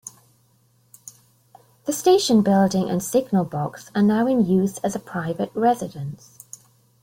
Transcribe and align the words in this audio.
The 1.85 1.93
station 1.93 2.41
building 2.41 2.89
and 2.89 3.03
signal 3.03 3.45
box 3.45 3.91
are 3.93 4.01
now 4.01 4.25
in 4.25 4.43
use 4.47 4.79
as 4.79 4.95
a 4.95 4.99
private 4.99 5.51
residence. 5.53 6.43